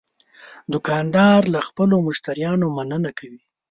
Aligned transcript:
دوکاندار 0.73 1.41
له 1.53 1.59
خپلو 1.67 1.95
مشتریانو 2.07 2.65
مننه 2.77 3.11
کوي. 3.19 3.39